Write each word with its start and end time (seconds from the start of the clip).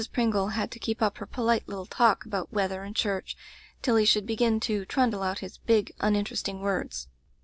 Pringle 0.11 0.47
had 0.47 0.71
to 0.71 0.79
keep 0.79 0.99
up 0.99 1.19
her 1.19 1.27
polite 1.27 1.67
little 1.67 1.85
talk 1.85 2.25
about 2.25 2.51
weather 2.51 2.81
and 2.81 2.95
church, 2.95 3.37
till 3.83 3.97
he 3.97 4.05
should 4.05 4.25
begin 4.25 4.59
to 4.61 4.83
trundle 4.83 5.21
out 5.21 5.37
his 5.45 5.59
big, 5.59 5.93
uninteresting 5.99 6.59
words. 6.59 7.07